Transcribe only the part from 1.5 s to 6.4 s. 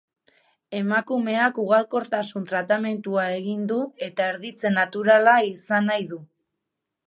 ugalkortasun tratamendua egin du eta erditze naturala izan nahi du.